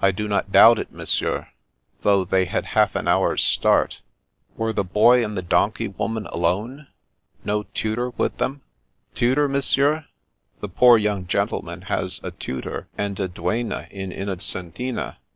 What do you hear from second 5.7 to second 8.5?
woman alone? No tutor with